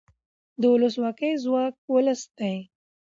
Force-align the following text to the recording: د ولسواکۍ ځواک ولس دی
د 0.61 0.63
ولسواکۍ 0.73 1.31
ځواک 1.43 1.75
ولس 1.93 2.21
دی 2.37 2.55